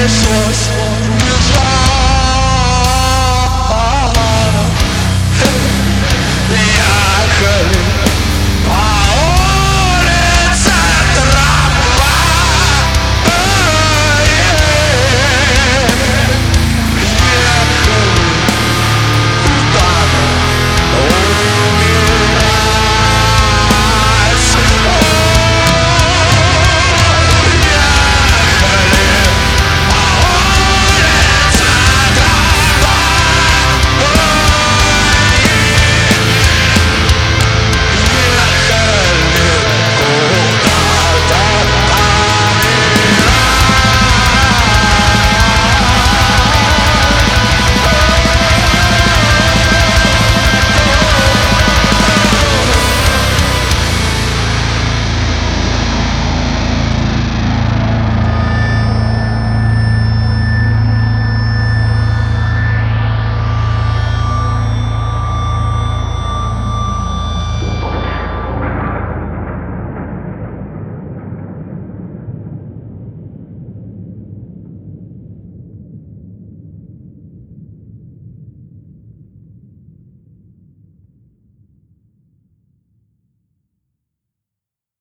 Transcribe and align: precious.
precious. 0.00 0.79